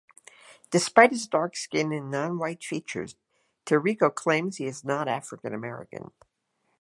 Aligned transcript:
Despite 0.71 1.11
his 1.11 1.27
dark 1.27 1.55
skin 1.55 1.91
and 1.91 2.09
non-white 2.09 2.63
features, 2.63 3.15
Tirico 3.67 4.09
claims 4.09 4.57
he 4.57 4.65
is 4.65 4.83
not 4.83 5.07
African 5.07 5.53
American. 5.53 6.09